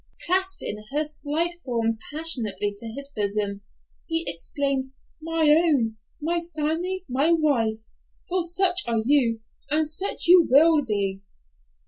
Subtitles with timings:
[0.25, 3.61] Clasping her slight form passionately to his bosom,
[4.07, 4.85] he exclaimed,
[5.21, 7.85] "My own—my Fanny—my wife,
[8.27, 11.21] for such you are, and such you will be!"